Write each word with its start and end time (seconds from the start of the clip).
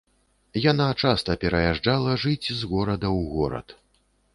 Яна 0.71 0.87
часта 1.03 1.37
пераязджала 1.45 2.19
жыць 2.25 2.47
з 2.63 2.75
горада 2.75 3.07
ў 3.17 3.21
горад. 3.39 3.67